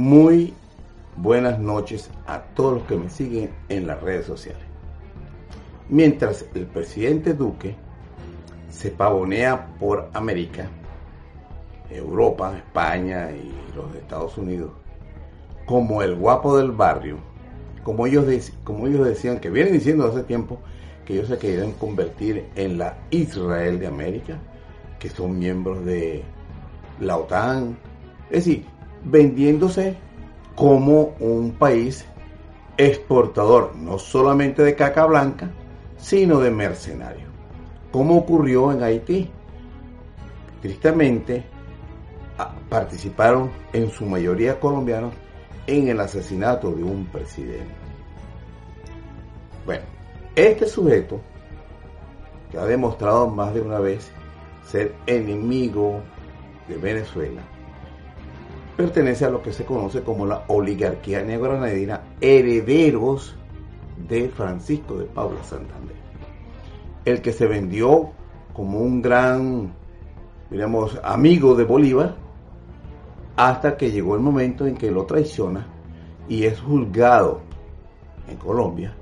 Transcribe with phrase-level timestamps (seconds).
[0.00, 0.54] Muy
[1.14, 4.62] buenas noches a todos los que me siguen en las redes sociales.
[5.90, 7.76] Mientras el presidente Duque
[8.70, 10.70] se pavonea por América,
[11.90, 14.70] Europa, España y los Estados Unidos
[15.66, 17.18] como el guapo del barrio,
[17.82, 18.24] como ellos,
[18.64, 20.60] como ellos decían, que vienen diciendo hace tiempo
[21.04, 24.38] que ellos se querían convertir en la Israel de América,
[24.98, 26.24] que son miembros de
[27.00, 27.76] la OTAN,
[28.30, 28.64] es decir,
[29.04, 29.96] vendiéndose
[30.54, 32.04] como un país
[32.76, 35.50] exportador no solamente de caca blanca,
[35.98, 37.30] sino de mercenarios,
[37.92, 39.30] como ocurrió en Haití.
[40.62, 41.44] Tristemente,
[42.68, 45.12] participaron en su mayoría colombianos
[45.66, 47.74] en el asesinato de un presidente.
[49.66, 49.84] Bueno,
[50.34, 51.20] este sujeto,
[52.50, 54.10] que ha demostrado más de una vez
[54.66, 56.00] ser enemigo
[56.68, 57.42] de Venezuela,
[58.76, 63.36] pertenece a lo que se conoce como la oligarquía neogranadina, herederos
[64.08, 65.96] de Francisco de Paula Santander.
[67.04, 68.10] El que se vendió
[68.52, 69.72] como un gran,
[70.50, 72.16] digamos, amigo de Bolívar,
[73.36, 75.66] hasta que llegó el momento en que lo traiciona
[76.28, 77.40] y es juzgado
[78.28, 78.94] en Colombia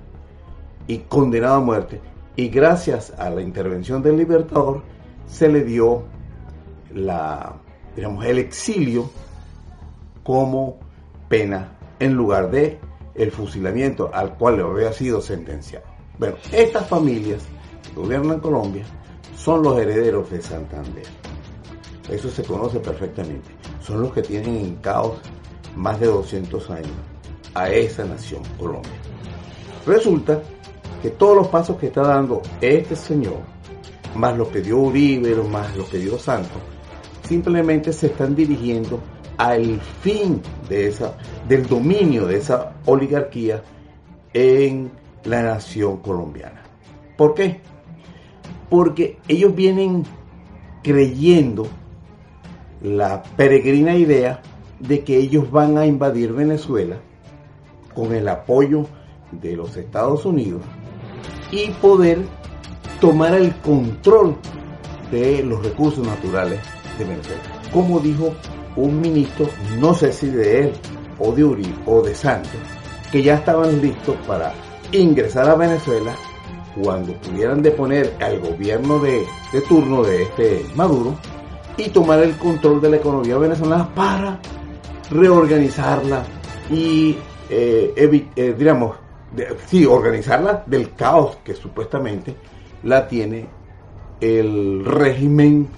[0.86, 2.00] y condenado a muerte.
[2.36, 4.83] Y gracias a la intervención del Libertador
[5.27, 6.05] se le dio
[6.94, 7.56] la,
[7.96, 9.11] digamos, el exilio
[10.29, 10.77] como
[11.31, 12.79] pena en lugar de
[13.15, 15.86] el fusilamiento al cual le había sido sentenciado.
[16.19, 17.41] Bueno, estas familias
[17.83, 18.85] que gobiernan Colombia
[19.35, 21.07] son los herederos de Santander.
[22.11, 23.48] Eso se conoce perfectamente.
[23.80, 25.17] Son los que tienen en caos
[25.75, 26.92] más de 200 años
[27.55, 29.01] a esa nación, Colombia.
[29.86, 30.42] Resulta
[31.01, 33.39] que todos los pasos que está dando este señor,
[34.14, 36.61] más lo que dio Uribe, más lo que dio Santos,
[37.27, 39.01] simplemente se están dirigiendo
[39.39, 41.17] al fin de esa,
[41.49, 43.63] del dominio de esa oligarquía
[44.35, 44.91] en
[45.25, 46.63] la nación colombiana.
[47.17, 47.61] ¿Por qué?
[48.69, 50.05] Porque ellos vienen
[50.83, 51.69] creyendo
[52.83, 54.43] la peregrina idea
[54.81, 56.97] de que ellos van a invadir Venezuela
[57.95, 58.87] con el apoyo
[59.33, 60.63] de los Estados Unidos
[61.51, 62.19] y poder
[63.01, 64.37] tomar el control
[65.11, 66.61] de los recursos naturales
[66.99, 67.43] de Venezuela.
[67.73, 68.35] Como dijo
[68.78, 70.72] un ministro, no sé si de él
[71.18, 72.61] o de Uri o de Santos,
[73.11, 74.55] que ya estaban listos para
[74.92, 76.14] ingresar a Venezuela
[76.80, 79.27] cuando pudieran deponer al gobierno de,
[79.68, 81.16] turno de este Maduro
[81.77, 84.39] y tomar el control de la economía venezolana para
[85.10, 86.22] reorganizarla
[86.70, 87.16] y,
[87.50, 88.96] eh, eh digamos,
[89.66, 92.36] sí, organizarla del caos que supuestamente
[92.84, 93.46] la tiene
[94.20, 95.68] el régimen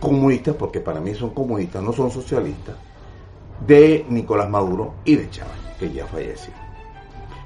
[0.00, 2.76] comunistas, porque para mí son comunistas, no son socialistas,
[3.66, 6.52] de Nicolás Maduro y de Chávez, que ya falleció.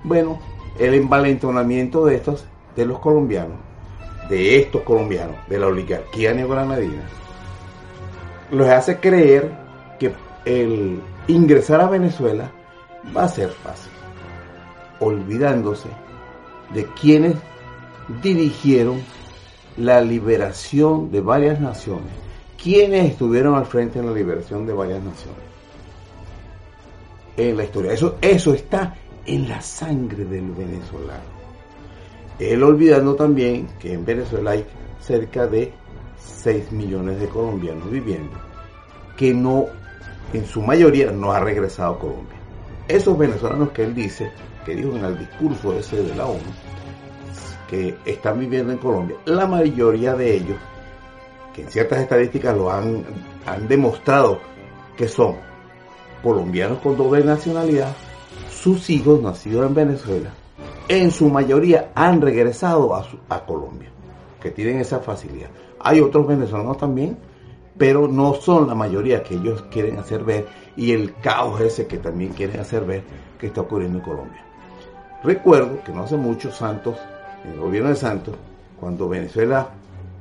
[0.04, 0.38] Bueno,
[0.78, 2.44] el envalentonamiento de estos,
[2.76, 3.59] de los colombianos,
[4.28, 7.03] de estos colombianos, de la oligarquía neogranadina,
[8.50, 9.53] los hace creer
[9.99, 10.12] que
[10.44, 12.50] el ingresar a Venezuela
[13.16, 13.93] va a ser fácil,
[15.00, 15.88] olvidándose
[16.75, 17.37] de quienes
[18.22, 19.03] dirigieron
[19.77, 22.12] la liberación de varias naciones.
[22.62, 25.41] ¿Quiénes estuvieron al frente en la liberación de varias naciones?
[27.37, 27.93] En la historia.
[27.93, 28.94] Eso, eso está
[29.27, 31.43] en la sangre del venezolano.
[32.38, 34.66] Él olvidando también que en Venezuela hay
[35.00, 35.72] cerca de
[36.19, 38.37] 6 millones de colombianos viviendo,
[39.17, 39.67] que no,
[40.32, 42.38] en su mayoría, no ha regresado a Colombia.
[42.88, 44.31] Esos venezolanos que él dice,
[44.64, 46.41] que dijo en el discurso ese de la ONU,
[47.73, 50.59] que están viviendo en Colombia, la mayoría de ellos,
[51.55, 53.03] que en ciertas estadísticas lo han,
[53.47, 54.41] han demostrado
[54.95, 55.37] que son
[56.23, 57.97] colombianos con doble nacionalidad,
[58.51, 60.29] sus hijos nacidos en Venezuela,
[60.87, 63.89] en su mayoría han regresado a, a Colombia,
[64.39, 65.49] que tienen esa facilidad.
[65.81, 67.17] Hay otros venezolanos también,
[67.79, 70.47] pero no son la mayoría que ellos quieren hacer ver
[70.77, 73.03] y el caos ese que también quieren hacer ver
[73.41, 74.45] que está ocurriendo en Colombia.
[75.25, 76.99] Recuerdo que no hace mucho Santos
[77.44, 78.35] el gobierno de Santos,
[78.79, 79.69] cuando Venezuela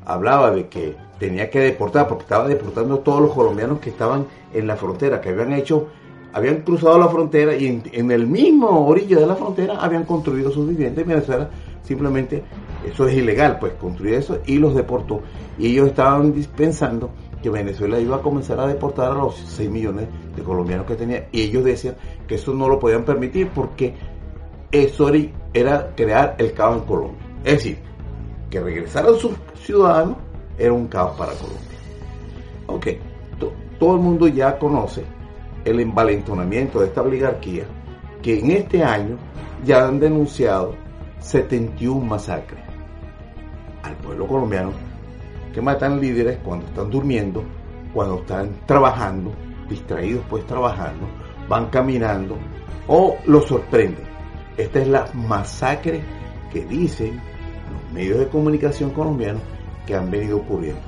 [0.06, 4.25] hablaba de que tenía que deportar, porque estaba deportando a todos los colombianos que estaban
[4.53, 5.88] en la frontera, que habían hecho,
[6.33, 10.68] habían cruzado la frontera y en, el mismo orilla de la frontera habían construido sus
[10.68, 11.03] viviendas.
[11.03, 11.50] En Venezuela
[11.83, 12.44] simplemente
[12.85, 15.21] eso es ilegal, pues construir eso y los deportó.
[15.59, 20.07] Y ellos estaban pensando que Venezuela iba a comenzar a deportar a los 6 millones
[20.35, 21.95] de colombianos que tenía y ellos decían
[22.27, 23.94] que eso no lo podían permitir porque
[24.71, 25.12] eso
[25.53, 27.25] era crear el caos en Colombia.
[27.44, 27.79] Es decir,
[28.50, 30.18] que regresaran sus ciudadanos
[30.57, 31.77] era un caos para Colombia.
[32.68, 32.88] Ok,
[33.79, 35.03] todo el mundo ya conoce
[35.65, 37.65] el envalentonamiento de esta oligarquía
[38.21, 39.18] que en este año
[39.65, 40.75] ya han denunciado
[41.19, 42.63] 71 masacres
[43.83, 44.71] al pueblo colombiano
[45.53, 47.44] que matan líderes cuando están durmiendo,
[47.94, 49.33] cuando están trabajando,
[49.67, 51.07] distraídos pues trabajando,
[51.50, 52.38] van caminando
[52.88, 54.10] o los sorprenden.
[54.61, 56.01] Esta es la masacre
[56.53, 57.19] que dicen
[57.73, 59.41] los medios de comunicación colombianos
[59.87, 60.81] que han venido ocurriendo.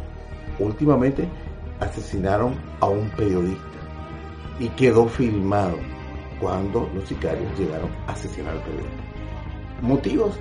[0.59, 1.27] Últimamente
[1.79, 3.63] asesinaron a un periodista
[4.59, 5.77] y quedó filmado
[6.39, 9.03] cuando los sicarios llegaron a asesinar al periodista.
[9.81, 10.39] Motivos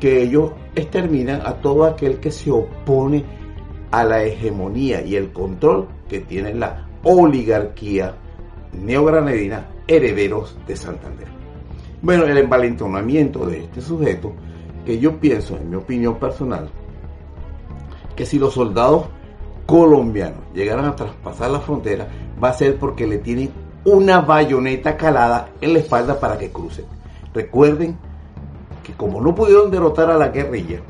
[0.00, 3.26] que ellos exterminan a todo aquel que se opone
[3.90, 8.14] a la hegemonía y el control que tiene la oligarquía
[8.72, 11.33] neogranadina herederos de Santander.
[12.04, 14.30] Bueno, el envalentonamiento de este sujeto,
[14.84, 16.68] que yo pienso, en mi opinión personal,
[18.14, 19.06] que si los soldados
[19.64, 22.06] colombianos llegaran a traspasar la frontera,
[22.42, 23.50] va a ser porque le tienen
[23.86, 26.84] una bayoneta calada en la espalda para que crucen.
[27.32, 27.96] Recuerden
[28.82, 30.80] que como no pudieron derrotar a la guerrilla,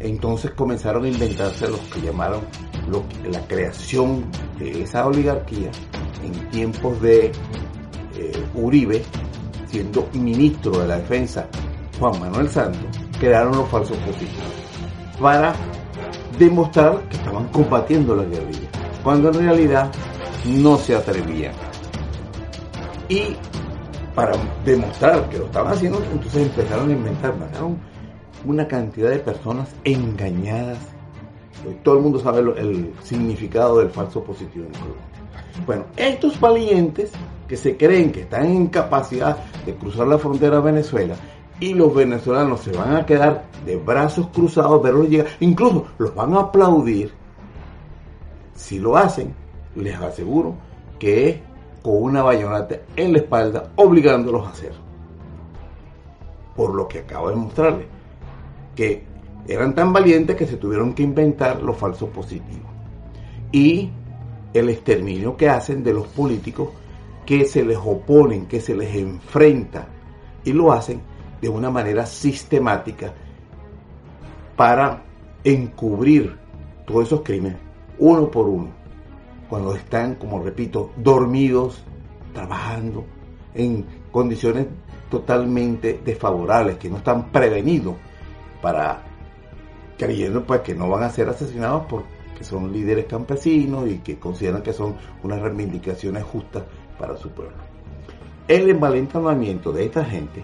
[0.00, 2.40] entonces comenzaron a inventarse lo que llamaron
[3.30, 4.24] la creación
[4.58, 5.70] de esa oligarquía
[6.24, 7.32] en tiempos de
[8.16, 9.02] eh, Uribe,
[9.74, 11.48] siendo ministro de la defensa
[11.98, 14.52] Juan Manuel Santos, crearon los falsos positivos
[15.20, 15.52] para
[16.38, 18.68] demostrar que estaban combatiendo la guerrilla,
[19.02, 19.90] cuando en realidad
[20.46, 21.54] no se atrevían.
[23.08, 23.34] Y
[24.14, 24.34] para
[24.64, 27.76] demostrar que lo estaban haciendo, entonces empezaron a inventar, mataron
[28.44, 30.78] una cantidad de personas engañadas.
[31.82, 35.13] Todo el mundo sabe el significado del falso positivo en Colombia.
[35.66, 37.12] Bueno, estos valientes
[37.48, 41.14] que se creen que están en capacidad de cruzar la frontera a Venezuela
[41.60, 46.34] y los venezolanos se van a quedar de brazos cruzados, verlos llegar, incluso los van
[46.34, 47.12] a aplaudir.
[48.54, 49.34] Si lo hacen,
[49.76, 50.54] les aseguro
[50.98, 51.36] que es
[51.82, 54.72] con una bayoneta en la espalda, obligándolos a hacer.
[56.56, 57.86] Por lo que acabo de mostrarles,
[58.74, 59.04] que
[59.46, 62.70] eran tan valientes que se tuvieron que inventar los falsos positivos.
[63.52, 63.90] Y
[64.54, 66.70] el exterminio que hacen de los políticos
[67.26, 69.88] que se les oponen, que se les enfrenta,
[70.44, 71.02] y lo hacen
[71.40, 73.12] de una manera sistemática
[74.56, 75.02] para
[75.42, 76.38] encubrir
[76.86, 77.58] todos esos crímenes,
[77.98, 78.68] uno por uno,
[79.48, 81.82] cuando están, como repito, dormidos,
[82.32, 83.04] trabajando
[83.54, 84.66] en condiciones
[85.10, 87.96] totalmente desfavorables, que no están prevenidos
[88.62, 89.02] para
[89.96, 91.84] creyendo pues que no van a ser asesinados
[92.34, 96.64] porque son líderes campesinos y que consideran que son unas reivindicaciones justas
[96.98, 97.54] para su pueblo.
[98.48, 100.42] El envalentonamiento de esta gente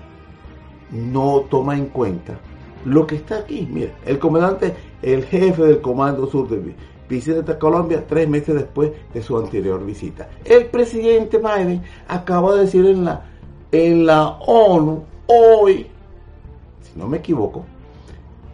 [0.93, 2.39] no toma en cuenta
[2.85, 3.69] lo que está aquí.
[3.69, 4.73] Mira, el comandante,
[5.03, 6.75] el jefe del Comando Sur de
[7.09, 10.29] visita Colombia tres meses después de su anterior visita.
[10.45, 13.25] El presidente Biden acaba de decir en la,
[13.73, 15.89] en la ONU hoy,
[16.83, 17.65] si no me equivoco,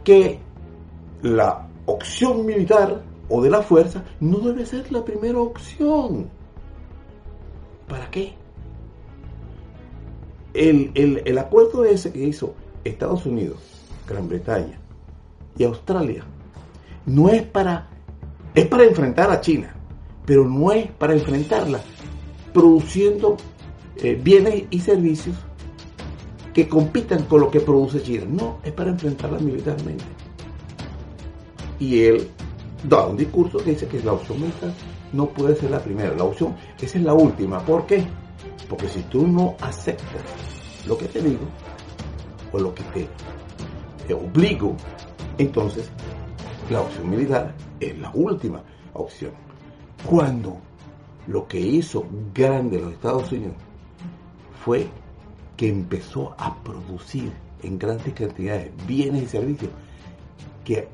[0.03, 0.39] que
[1.21, 6.29] la opción militar o de la fuerza no debe ser la primera opción.
[7.89, 8.35] ¿Para qué?
[10.57, 12.55] el, acuerdo ese que hizo
[12.85, 13.59] Estados Unidos,
[14.09, 14.79] Gran Bretaña
[15.59, 16.25] y Australia
[17.05, 17.89] no es para
[18.55, 19.75] es para enfrentar a China,
[20.25, 21.81] pero no es para enfrentarla
[22.55, 23.37] produciendo
[23.97, 25.37] eh, bienes y servicios
[26.55, 28.25] que compitan con lo que produce China.
[28.27, 30.05] No, es para enfrentarla militarmente.
[31.79, 32.29] Y él
[32.89, 34.73] da un discurso que dice que la opción militar
[35.13, 37.61] no puede ser la primera, la opción, esa es la última.
[37.61, 38.07] ¿Por qué?
[38.69, 40.23] Porque si tú no aceptas
[40.87, 41.47] lo que te digo
[42.53, 44.77] o lo que te, obligo,
[45.37, 45.91] entonces
[46.71, 48.63] la opción militar es la última
[48.93, 49.33] opción.
[50.09, 50.59] Cuando
[51.27, 53.57] lo que hizo grande los Estados Unidos
[54.65, 54.87] fue
[55.57, 59.71] que empezó a producir en grandes cantidades bienes y servicios
[60.65, 60.89] que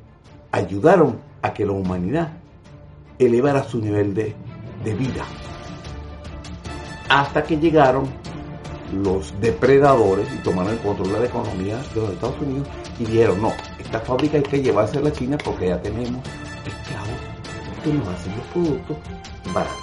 [0.53, 2.33] ayudaron a que la humanidad
[3.19, 4.35] elevara su nivel de,
[4.85, 5.25] de vida
[7.09, 8.05] hasta que llegaron
[8.93, 12.69] los depredadores y tomaron el control de la economía de los Estados Unidos
[12.99, 16.21] y dijeron, no, esta fábrica hay que llevarse a la China porque ya tenemos
[16.67, 18.97] esclavos que nos hacen los productos
[19.53, 19.77] baratos.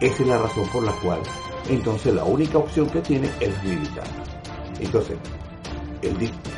[0.00, 1.20] Esa es la razón por la cual
[1.68, 4.04] entonces la única opción que tiene es militar.
[4.80, 5.16] Entonces,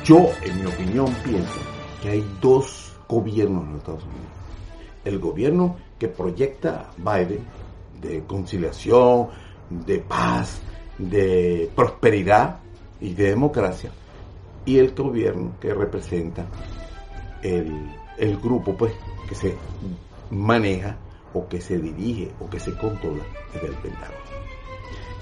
[0.05, 1.61] yo en mi opinión pienso
[2.03, 4.29] que hay dos gobiernos en los Estados Unidos.
[5.05, 7.45] El gobierno que proyecta Biden
[8.01, 9.29] de conciliación,
[9.71, 10.61] de paz,
[10.99, 12.61] de prosperidad
[13.01, 13.91] y de democracia,
[14.65, 16.47] y el gobierno que representa
[17.43, 18.93] el, el grupo pues
[19.29, 19.55] que se
[20.31, 20.97] maneja
[21.35, 24.19] o que se dirige o que se controla desde el Pentágono.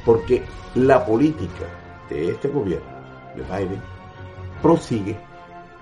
[0.05, 0.43] Porque
[0.75, 1.67] la política
[2.09, 2.87] de este gobierno,
[3.35, 3.83] de Biden,
[4.63, 5.19] prosigue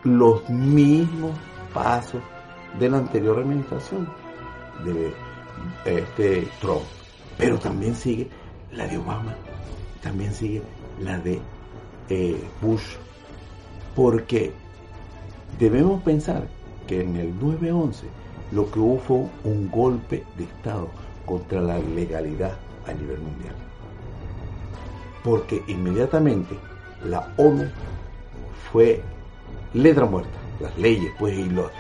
[0.05, 1.33] los mismos
[1.75, 2.23] pasos
[2.79, 4.09] de la anterior administración
[4.85, 5.13] de
[5.85, 6.83] este Trump,
[7.37, 8.29] pero también sigue
[8.73, 9.35] la de Obama,
[10.03, 10.63] también sigue
[11.01, 11.41] la de
[12.09, 12.97] eh, Bush,
[13.95, 14.53] porque
[15.59, 16.49] debemos pensar
[16.87, 17.93] que en el 9-11
[18.53, 20.89] lo que hubo fue un golpe de Estado
[21.27, 22.57] contra la legalidad
[22.87, 23.55] a nivel mundial.
[25.23, 26.57] Porque inmediatamente
[27.05, 27.69] la ONU
[28.73, 29.03] fue
[29.75, 30.31] letra muerta.
[30.61, 31.71] Las leyes, pues, y los,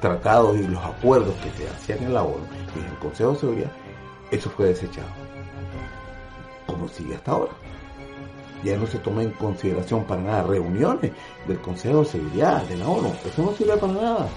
[0.00, 3.38] tratados y los acuerdos que se hacían en la ONU y en el Consejo de
[3.38, 3.72] Seguridad,
[4.30, 5.08] eso fue desechado.
[6.66, 7.52] Como sigue hasta ahora.
[8.62, 11.12] Ya no se toma en consideración para nada reuniones
[11.46, 13.12] del Consejo de Seguridad, de la ONU.
[13.24, 14.28] Eso no sirve para nada.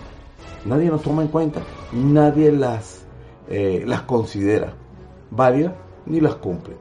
[0.66, 1.62] Nadie nos toma en cuenta,
[1.92, 3.06] nadie las,
[3.50, 4.74] eh, las considera
[5.32, 5.74] válidas
[6.06, 6.75] ni las cumple.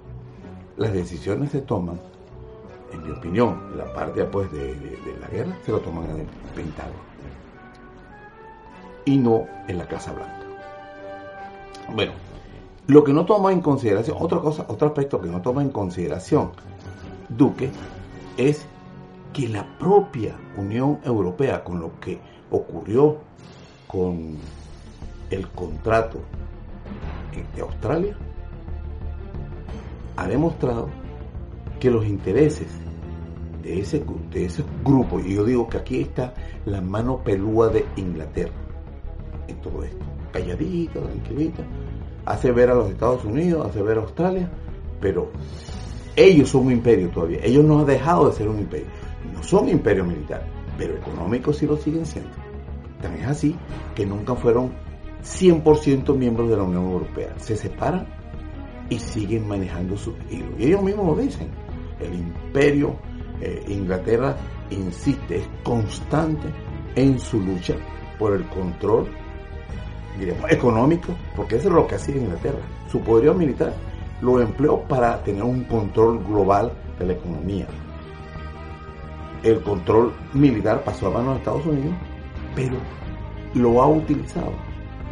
[0.77, 2.01] Las decisiones se toman
[2.93, 4.75] en mi opinión, la parte pues, de,
[5.21, 6.99] la guerra se lo toman en el Pentágono
[9.05, 10.35] y no en la Casa Blanca.
[11.95, 12.13] Bueno,
[12.87, 16.51] lo que no toma en consideración, otra cosa, otro aspecto que no toma en consideración
[17.29, 17.71] Duque
[18.37, 18.67] es
[19.33, 22.19] que la propia Unión Europea, con lo que
[22.51, 23.19] ocurrió
[23.87, 24.37] con
[25.31, 26.21] el contrato
[27.55, 28.17] de Australia,
[30.17, 30.89] ha demostrado
[31.79, 32.69] que los intereses
[33.63, 37.85] de ese, de ese grupo, y yo digo que aquí está la mano pelúa de
[37.97, 38.53] Inglaterra
[39.47, 41.63] en todo esto, calladita, tranquilita,
[42.25, 44.51] hace ver a los Estados Unidos, hace ver a Australia,
[45.01, 45.31] pero
[46.17, 48.87] ellos son un imperio todavía, ellos no han dejado de ser un imperio,
[49.35, 50.45] no son imperio militar,
[50.77, 52.31] pero económicos sí lo siguen siendo.
[53.01, 53.57] Tan es así
[53.95, 54.73] que nunca fueron
[55.23, 58.07] 100% miembros de la Unión Europea, se separan
[58.91, 60.51] y siguen manejando sus hilos.
[60.59, 61.49] Y ellos mismos lo dicen
[62.01, 62.97] el imperio
[63.41, 64.37] eh, Inglaterra
[64.71, 66.49] insiste, es constante
[66.95, 67.75] en su lucha
[68.19, 69.09] por el control
[70.49, 72.59] económico, porque eso es lo que hacía Inglaterra.
[72.91, 73.73] Su poderío militar
[74.21, 77.67] lo empleó para tener un control global de la economía.
[79.43, 81.95] El control militar pasó a manos de Estados Unidos,
[82.57, 82.77] pero
[83.55, 84.53] lo ha utilizado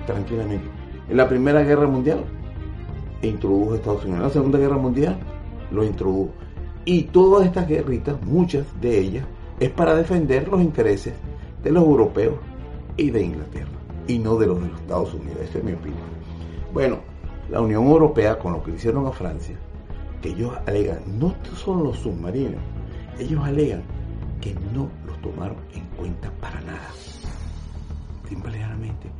[0.06, 0.68] tranquilamente.
[1.08, 2.24] En la Primera Guerra Mundial
[3.22, 4.18] introdujo Estados Unidos.
[4.18, 5.16] En la Segunda Guerra Mundial
[5.70, 6.32] lo introdujo.
[6.88, 9.26] Y todas estas guerritas, muchas de ellas,
[9.58, 11.14] es para defender los intereses
[11.64, 12.36] de los europeos
[12.96, 13.66] y de Inglaterra,
[14.06, 15.40] y no de los de los Estados Unidos.
[15.42, 16.06] Esa es mi opinión.
[16.72, 16.98] Bueno,
[17.50, 19.56] la Unión Europea, con lo que hicieron a Francia,
[20.22, 22.62] que ellos alegan, no son los submarinos,
[23.18, 23.82] ellos alegan
[24.40, 26.88] que no los tomaron en cuenta para nada.
[28.28, 29.10] Simplemente,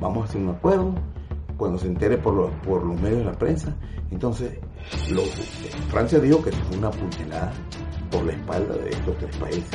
[0.00, 0.94] vamos a hacer un acuerdo,
[1.56, 3.74] cuando se entere por los, medios de la prensa,
[4.10, 4.58] entonces
[5.90, 7.52] Francia dijo que fue una puñalada
[8.10, 9.70] por la espalda de estos tres países.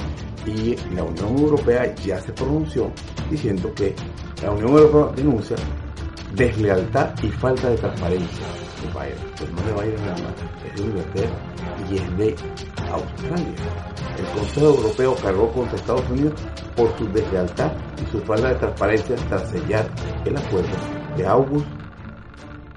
[0.46, 2.92] Y la Unión Europea ya se pronunció
[3.30, 3.96] diciendo que
[4.42, 5.56] la Unión Europea denuncia
[6.36, 8.46] deslealtad y falta de transparencia
[8.82, 9.34] de Biden.
[9.38, 10.34] Pues no de Biden nada más,
[10.66, 11.36] es de Inglaterra
[11.90, 12.36] y es de
[12.92, 13.56] Australia.
[14.18, 16.34] El Consejo Europeo cargó contra Estados Unidos
[16.76, 17.72] por su deslealtad
[18.02, 19.88] y su falta de transparencia tras sellar
[20.26, 21.68] el acuerdo de August,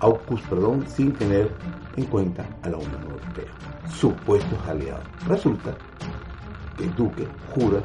[0.00, 1.50] AUKUS perdón, sin tener
[1.96, 3.50] en cuenta a la Unión Europea,
[3.88, 5.04] supuestos aliados.
[5.26, 5.76] Resulta
[6.76, 7.80] que Duque jura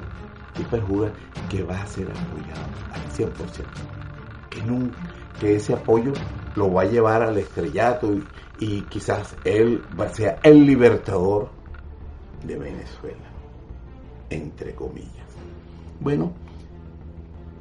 [0.60, 1.12] y perjura
[1.50, 3.32] que va a ser apoyado al 100%,
[4.50, 4.98] que, nunca,
[5.39, 6.13] que ese apoyo
[6.56, 8.13] lo va a llevar al estrellato
[8.60, 11.50] y, quizás él sea el libertador
[12.46, 13.29] de Venezuela,
[14.29, 15.27] entre comillas.
[16.01, 16.34] Bueno,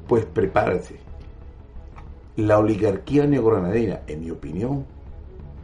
[0.08, 1.07] pues prepárense.
[2.38, 4.86] La oligarquía neogranadina, en mi opinión,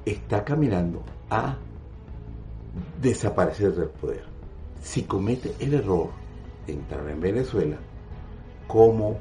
[0.04, 1.56] está caminando a
[3.00, 4.24] desaparecer del poder.
[4.82, 6.08] Si comete el error
[6.66, 7.76] de entrar en Venezuela
[8.66, 9.18] como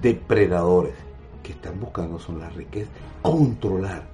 [0.00, 0.94] depredadores
[1.42, 4.04] que están buscando son las riquezas, controlar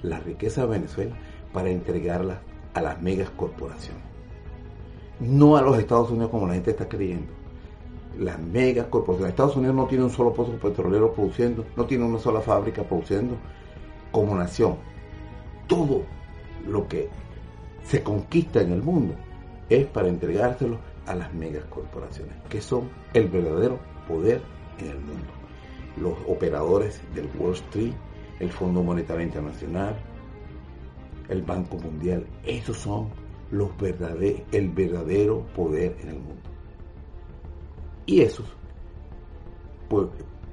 [0.00, 1.14] la riqueza de Venezuela
[1.52, 2.38] para entregarlas
[2.72, 4.02] a las megas corporaciones.
[5.20, 7.30] No a los Estados Unidos como la gente está creyendo.
[8.18, 9.32] Las megas corporaciones.
[9.32, 13.36] Estados Unidos no tiene un solo pozo petrolero produciendo, no tiene una sola fábrica produciendo
[14.10, 14.76] como nación.
[15.66, 16.02] Todo
[16.66, 17.08] lo que
[17.84, 19.14] se conquista en el mundo
[19.68, 24.40] es para entregárselo a las megas corporaciones, que son el verdadero poder
[24.78, 25.32] en el mundo.
[26.00, 27.94] Los operadores del Wall Street,
[28.40, 29.96] el Fondo Monetario Internacional,
[31.28, 33.08] el Banco Mundial, esos son
[33.50, 33.70] los
[34.52, 36.55] el verdadero poder en el mundo.
[38.06, 38.46] Y esos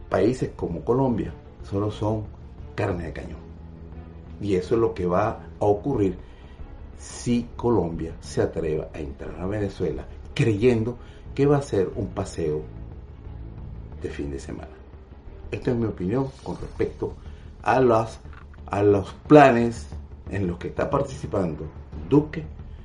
[0.09, 1.33] países como Colombia
[1.63, 2.25] solo son
[2.75, 3.39] carne de cañón.
[4.41, 6.17] Y eso es lo que va a ocurrir
[6.97, 10.97] si Colombia se atreva a entrar a Venezuela creyendo
[11.35, 12.61] que va a ser un paseo
[14.01, 14.69] de fin de semana.
[15.51, 17.13] Esta es mi opinión con respecto
[17.61, 18.19] a los,
[18.67, 19.87] a los planes
[20.29, 21.65] en los que está participando
[22.09, 22.43] Duque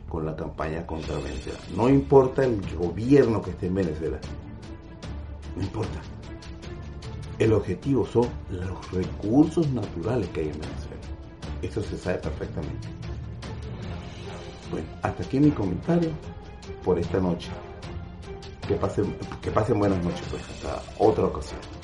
[0.09, 1.59] con la campaña contra Venezuela.
[1.77, 4.19] No importa el gobierno que esté en Venezuela.
[5.59, 6.01] No importa.
[7.41, 11.03] El objetivo son los recursos naturales que hay en Venezuela.
[11.63, 12.89] Eso se sabe perfectamente.
[14.71, 16.11] Bueno, hasta aquí mi comentario
[16.85, 17.49] por esta noche.
[18.69, 21.78] Que pasen, que pasen buenas noches, pues hasta otra ocasión.